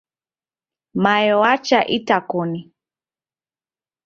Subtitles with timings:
[1.03, 2.59] Mayo wacha itakoni.